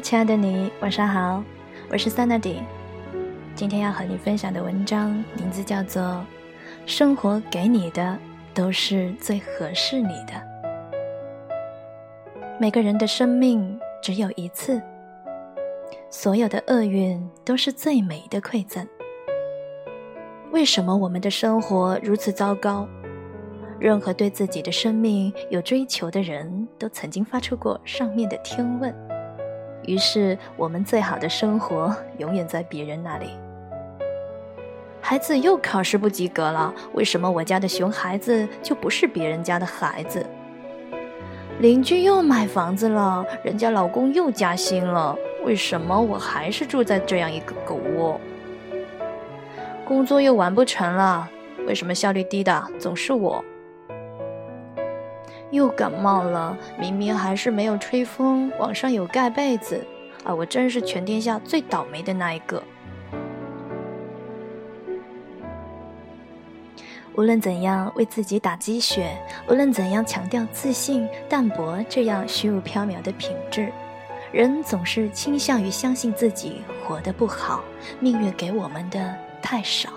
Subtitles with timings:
[0.00, 1.44] 亲爱的你，晚上好，
[1.90, 2.62] 我是 Sandy。
[3.54, 6.02] 今天要和你分享的文章名字叫做
[6.86, 8.16] 《生活给你的
[8.54, 10.32] 都是最合适你的》。
[12.58, 14.80] 每个人的生命只有一次，
[16.08, 18.86] 所有的厄运都是最美的馈赠。
[20.50, 22.88] 为什么我们的生活如此糟糕？
[23.78, 28.94] 任何对自己的生命有追求的人都曾经发出过上面的天问。
[29.90, 33.30] 于是，我们最好的生活永远在别人那里。
[35.00, 40.24] 孩子又考试不及格了，为什么我家的熊孩子就不是别人家的孩子？
[41.58, 48.20] 邻居又买房子了，人家老公又加薪了，为什么我还是住在这样一个狗窝？
[49.84, 51.28] 工作又完不成了，
[51.66, 53.44] 为什么效率低的总是我？
[55.50, 59.84] 又感冒了，明明还是没有吹风，网上有盖被子，
[60.24, 62.62] 啊，我真是全天下最倒霉的那一个。
[67.16, 73.70] 无论怎样为自己打鸡血，无论怎样强调自信、淡泊这样虚无缥缈的品质，
[74.32, 77.62] 人总是倾向于相信自己活得不好，
[77.98, 79.90] 命运给我们的太少。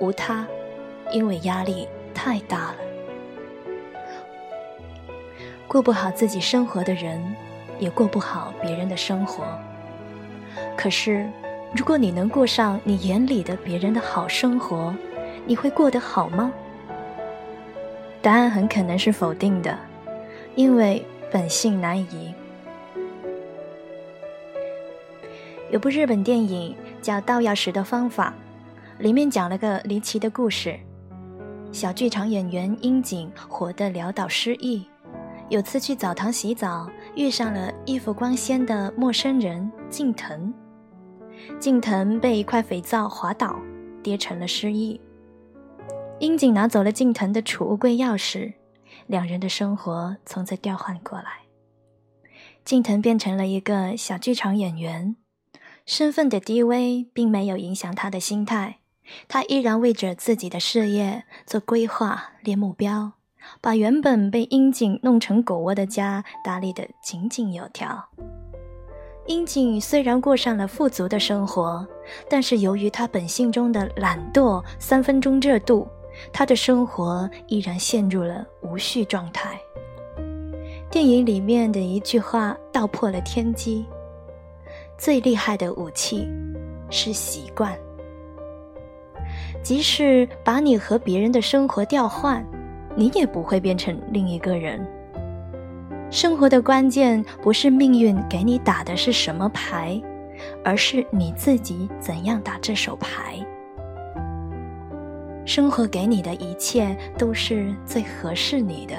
[0.00, 0.46] 无他，
[1.12, 2.89] 因为压力太大了。
[5.70, 7.22] 过不好自己生活的人，
[7.78, 9.44] 也过不好别人的生活。
[10.76, 11.30] 可是，
[11.76, 14.92] 如果你能过上你眼里的别人的好生活，
[15.46, 16.52] 你会过得好吗？
[18.20, 19.78] 答案很可能是否定的，
[20.56, 22.34] 因为本性难移。
[25.70, 28.34] 有部日本电影叫《倒钥匙的方法》，
[29.00, 30.76] 里面讲了个离奇的故事：
[31.70, 34.84] 小剧场演员樱井活得潦倒失意。
[35.50, 40.54] 有次去澡堂洗澡，遇上了衣服光鲜的陌生人近藤。
[41.58, 43.58] 近藤被一块肥皂滑倒，
[44.00, 45.00] 跌成了失忆。
[46.20, 48.52] 樱井拿走了近藤的储物柜钥匙，
[49.08, 51.40] 两人的生活从此调换过来。
[52.64, 55.16] 近藤变成了一个小剧场演员，
[55.84, 58.78] 身份的低微并没有影响他的心态，
[59.26, 63.14] 他依然为着自己的事业做规划、列目标。
[63.60, 68.08] 把原本被樱井弄成狗窝的家打理得井井有条。
[69.26, 71.86] 樱井虽然过上了富足的生活，
[72.28, 75.86] 但是由于他本性中的懒惰、三分钟热度，
[76.32, 79.60] 他的生活依然陷入了无序状态。
[80.90, 83.86] 电影里面的一句话道破了天机：
[84.98, 86.26] 最厉害的武器
[86.90, 87.78] 是习惯，
[89.62, 92.44] 即使把你和别人的生活调换。
[92.96, 94.86] 你也不会变成另一个人。
[96.10, 100.00] 生活的关键不是命运给你打的是什么牌，
[100.64, 103.38] 而是你自己怎样打这手牌。
[105.44, 108.94] 生活给你的一切都是最合适你的。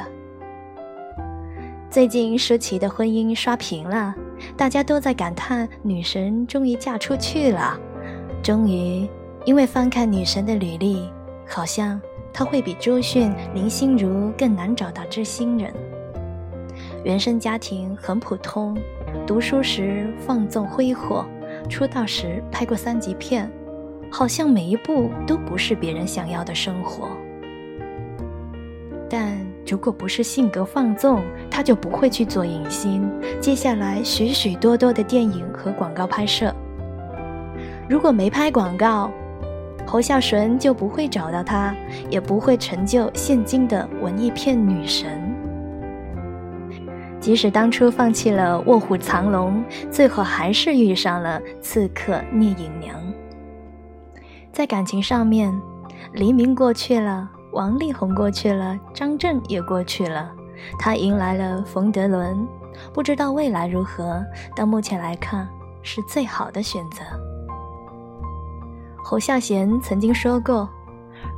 [1.90, 4.16] 最近舒淇的婚姻刷屏了，
[4.56, 7.78] 大家都在感叹女神终于嫁出去了。
[8.42, 9.06] 终于，
[9.44, 11.10] 因为翻看女神的履历，
[11.46, 12.00] 好像。
[12.34, 15.74] 他会比周迅、林心如更难找到知心人。
[17.04, 18.78] 原生家庭很普通，
[19.28, 21.26] 读书时放纵挥霍，
[21.70, 23.52] 出道时拍过三级片，
[24.10, 27.10] 好像每一步都不是别人想要的生活。
[29.10, 29.38] 但
[29.68, 33.10] 如果不是性格放纵，他就不会去做影星。
[33.40, 36.56] 接下来许许多多的电影和广告拍摄，
[37.90, 39.12] 如果没拍广告。
[39.86, 41.76] 侯孝纯就不会找到他，
[42.10, 45.10] 也不会成就现今的文艺片女神。
[47.20, 52.96] 即使当初放弃了《卧虎藏龙》，最后还是遇上了刺客聂隐娘。
[54.52, 55.54] 在感情上面，
[56.14, 60.32] 黎明过去了，王力宏过去了，张震也过去了，
[60.80, 62.36] 他迎来了冯德伦。
[62.92, 64.24] 不知道未来如何，
[64.56, 65.48] 到目前来看，
[65.84, 67.04] 是最好的选择。
[69.04, 70.70] 侯孝贤曾经说过，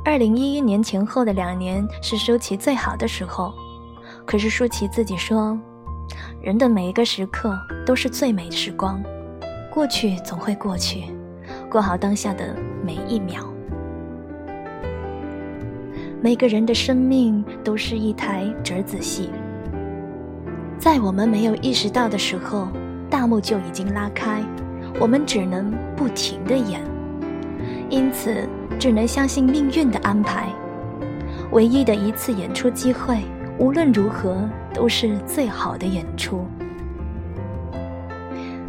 [0.04, 3.52] 二零一一年前后的两年是舒淇最好的时候。
[4.26, 5.58] 可是舒淇自己说，
[6.40, 9.02] 人的每一个时刻都是最美时光，
[9.70, 11.04] 过去总会过去，
[11.70, 13.42] 过好当下的每一秒。
[16.22, 19.30] 每个人的生命都是一台折子戏，
[20.78, 22.68] 在我们没有意识到的时候，
[23.10, 24.42] 大幕就已经拉开，
[25.00, 26.93] 我们只能不停的演。
[27.94, 28.44] 因此，
[28.76, 30.48] 只能相信命运的安排。
[31.52, 33.18] 唯一的一次演出机会，
[33.56, 36.44] 无论如何都是最好的演出。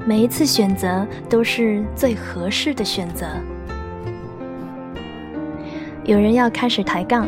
[0.05, 3.25] 每一次选择都是最合适的选择。
[6.03, 7.27] 有人要开始抬杠，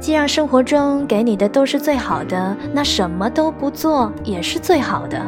[0.00, 5.20] 既然生活中给你的都是最好的，那什么都不做也是最好的，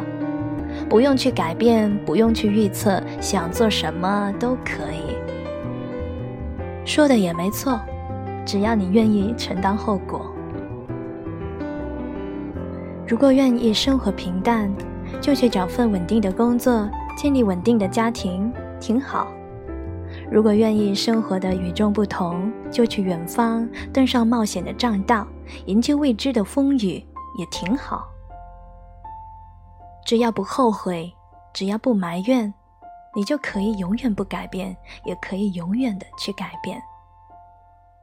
[0.89, 5.14] 不用去改变，不用去预测，想做什么都可以。
[6.85, 7.81] 说的也没错，
[8.45, 10.31] 只要你愿意承担后果。
[13.07, 14.71] 如果愿意生活平淡，
[15.21, 19.29] 就去找份稳定的工作，建立稳定的家庭，挺好。
[20.31, 25.27] 如果愿意生活的与众不同，就去远方登上冒险的栈道，
[25.67, 27.05] 迎接未知的风雨，
[27.39, 28.09] 也挺好。
[30.07, 31.13] 只要不后悔，
[31.53, 32.53] 只要不埋怨，
[33.15, 36.83] 你就可以永远不改变，也可以永远的去改变。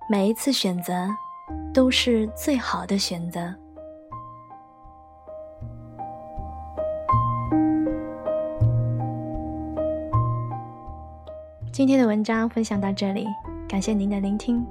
[0.10, 1.10] 每一次选择，
[1.74, 3.54] 都是最好的选择。
[11.72, 13.26] 今天的文章分享到这里，
[13.68, 14.66] 感谢您的聆听。